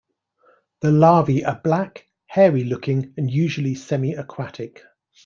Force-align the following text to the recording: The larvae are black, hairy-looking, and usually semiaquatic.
The 0.79 0.89
larvae 0.89 1.45
are 1.45 1.61
black, 1.63 2.07
hairy-looking, 2.25 3.13
and 3.17 3.29
usually 3.29 3.75
semiaquatic. 3.75 4.79